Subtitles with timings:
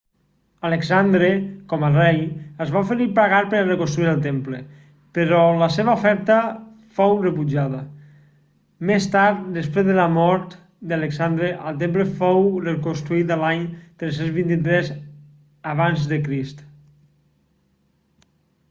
[0.67, 1.27] alexandre
[1.71, 2.21] com a rei
[2.63, 4.61] es va oferir pagar per a reconstruir el temple
[5.17, 6.37] però la seva oferta
[7.01, 7.83] fou rebutjada
[8.91, 10.57] més tard després de la mort
[10.95, 13.65] d'alexandre el temple fou reconstruït l'any
[14.05, 14.91] 323
[15.77, 16.69] ac